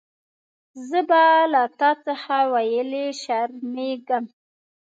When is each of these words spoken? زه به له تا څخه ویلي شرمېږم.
زه 0.87 0.99
به 1.09 1.23
له 1.53 1.63
تا 1.79 1.91
څخه 2.05 2.35
ویلي 2.53 3.05
شرمېږم. 3.21 4.25